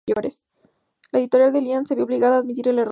La 1.13 1.19
editora 1.19 1.51
de 1.51 1.59
Dylan 1.61 1.85
se 1.85 1.93
vio 1.95 2.05
obligada 2.05 2.37
a 2.37 2.39
admitir 2.39 2.67
el 2.67 2.73
error. 2.79 2.79